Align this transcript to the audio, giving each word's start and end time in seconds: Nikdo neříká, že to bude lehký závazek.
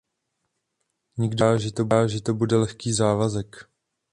Nikdo 1.17 1.45
neříká, 1.51 2.07
že 2.07 2.21
to 2.21 2.33
bude 2.33 2.55
lehký 2.55 2.93
závazek. 2.93 3.55